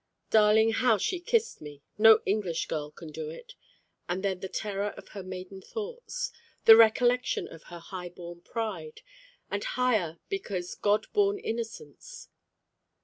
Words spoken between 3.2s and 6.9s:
it. And then the terror of her maiden thoughts. The